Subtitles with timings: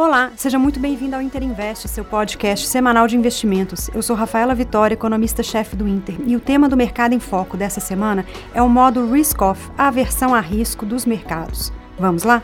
[0.00, 3.90] Olá, seja muito bem-vindo ao Inter Invest, seu podcast semanal de investimentos.
[3.92, 7.80] Eu sou Rafaela Vitória, economista-chefe do Inter, e o tema do Mercado em Foco dessa
[7.80, 8.24] semana
[8.54, 11.72] é o modo Risk-Off, a aversão a risco dos mercados.
[11.98, 12.40] Vamos lá?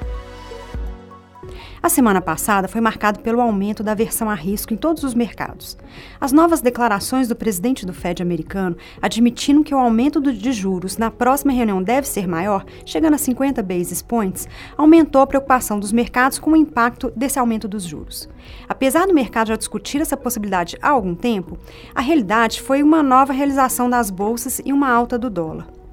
[1.85, 5.77] A semana passada foi marcada pelo aumento da aversão a risco em todos os mercados.
[6.19, 11.11] As novas declarações do presidente do Fed americano, admitindo que o aumento de juros na
[11.11, 14.49] próxima reunião deve ser maior, chegando a 50 basis points,
[14.79, 18.30] aumentou a preocupação dos mercados com o impacto desse aumento dos juros.
[18.66, 21.59] Apesar do mercado já discutir essa possibilidade há algum tempo,
[21.95, 25.84] a realidade foi uma nova realização das bolsas e uma alta do dólar.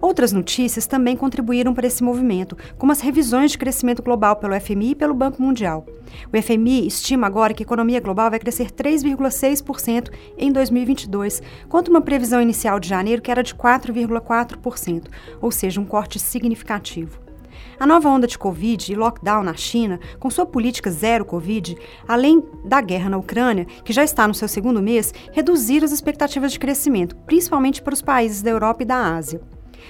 [0.00, 4.90] Outras notícias também contribuíram para esse movimento, como as revisões de crescimento global pelo FMI
[4.90, 5.86] e pelo Banco Mundial.
[6.32, 12.00] O FMI estima agora que a economia global vai crescer 3,6% em 2022, contra uma
[12.00, 15.06] previsão inicial de janeiro que era de 4,4%,
[15.40, 17.30] ou seja, um corte significativo.
[17.78, 22.42] A nova onda de Covid e lockdown na China, com sua política zero Covid, além
[22.64, 26.58] da guerra na Ucrânia, que já está no seu segundo mês, reduziram as expectativas de
[26.58, 29.40] crescimento, principalmente para os países da Europa e da Ásia.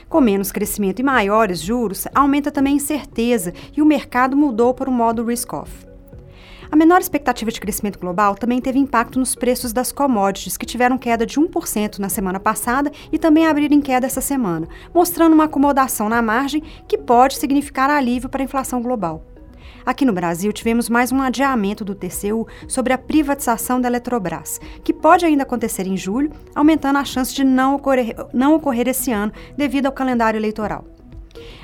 [0.09, 4.91] Com menos crescimento e maiores juros, aumenta também a incerteza e o mercado mudou para
[4.91, 5.91] o modo risk-off.
[6.73, 10.97] A menor expectativa de crescimento global também teve impacto nos preços das commodities, que tiveram
[10.97, 15.45] queda de 1% na semana passada e também abriram em queda essa semana, mostrando uma
[15.45, 19.30] acomodação na margem que pode significar alívio para a inflação global.
[19.85, 24.93] Aqui no Brasil, tivemos mais um adiamento do TCU sobre a privatização da Eletrobras, que
[24.93, 29.33] pode ainda acontecer em julho, aumentando a chance de não ocorrer, não ocorrer esse ano
[29.57, 30.85] devido ao calendário eleitoral.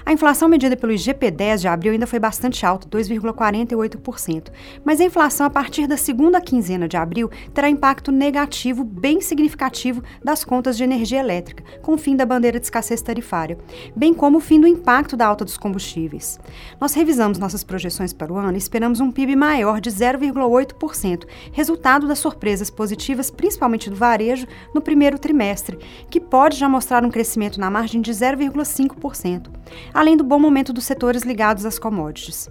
[0.06, 4.52] A inflação medida pelo IGP-10 de abril ainda foi bastante alta, 2,48%,
[4.84, 10.04] mas a inflação a partir da segunda quinzena de abril terá impacto negativo bem significativo
[10.22, 13.58] das contas de energia elétrica, com o fim da bandeira de escassez tarifária,
[13.96, 16.38] bem como o fim do impacto da alta dos combustíveis.
[16.80, 22.06] Nós revisamos nossas projeções para o ano e esperamos um PIB maior de 0,8%, resultado
[22.06, 25.76] das surpresas positivas, principalmente do varejo, no primeiro trimestre,
[26.08, 29.50] que pode já mostrar um crescimento na margem de 0,5%
[29.96, 32.50] além do bom momento dos setores ligados às commodities.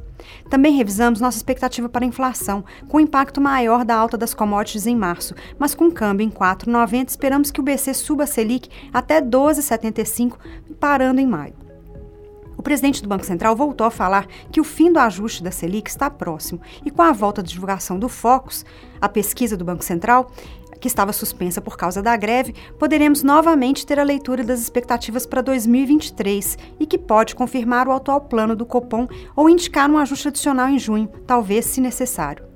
[0.50, 4.95] Também revisamos nossa expectativa para a inflação, com impacto maior da alta das commodities em
[4.95, 10.38] março, mas com câmbio em 4,90, esperamos que o BC suba a Selic até 12,75,
[10.79, 11.64] parando em maio.
[12.65, 16.09] Presidente do Banco Central voltou a falar que o fim do ajuste da Selic está
[16.09, 18.65] próximo e, com a volta da divulgação do Focus,
[18.99, 20.31] a pesquisa do Banco Central,
[20.81, 25.43] que estava suspensa por causa da greve, poderemos novamente ter a leitura das expectativas para
[25.43, 30.67] 2023 e que pode confirmar o atual plano do Copom ou indicar um ajuste adicional
[30.67, 32.47] em junho, talvez se necessário.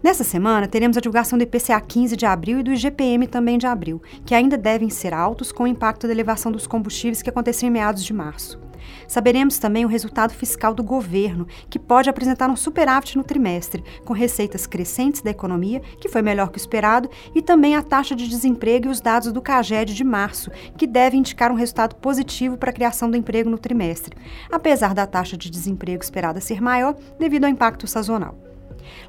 [0.00, 3.66] Nessa semana, teremos a divulgação do IPCA 15 de abril e do IGPM também de
[3.66, 7.68] abril, que ainda devem ser altos com o impacto da elevação dos combustíveis que aconteceu
[7.68, 8.65] em meados de março.
[9.08, 14.12] Saberemos também o resultado fiscal do governo, que pode apresentar um superávit no trimestre, com
[14.12, 18.28] receitas crescentes da economia, que foi melhor que o esperado, e também a taxa de
[18.28, 22.70] desemprego e os dados do CAGED de março, que devem indicar um resultado positivo para
[22.70, 24.16] a criação do emprego no trimestre,
[24.50, 28.38] apesar da taxa de desemprego esperada ser maior devido ao impacto sazonal.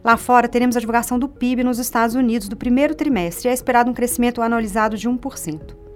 [0.03, 3.53] Lá fora, teremos a divulgação do PIB nos Estados Unidos do primeiro trimestre e é
[3.53, 5.86] esperado um crescimento anualizado de 1%.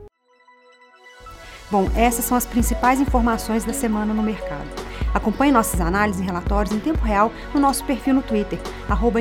[1.72, 4.68] Bom, essas são as principais informações da semana no mercado.
[5.14, 8.60] Acompanhe nossas análises e relatórios em tempo real no nosso perfil no Twitter,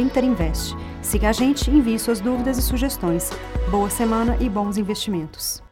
[0.01, 0.77] Interinvest.
[1.01, 3.31] Siga a gente envie suas dúvidas e sugestões.
[3.71, 5.63] Boa semana e bons investimentos.